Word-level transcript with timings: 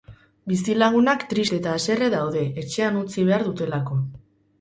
Bizilagunak 0.51 1.25
triste 1.33 1.59
eta 1.61 1.75
haserre 1.79 2.07
daude, 2.13 2.41
etxean 2.63 2.97
utzi 3.03 3.27
behar 3.29 3.45
dutelako. 3.49 4.01